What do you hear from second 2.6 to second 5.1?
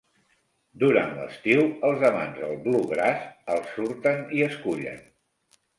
bluegrass els surten i escullen.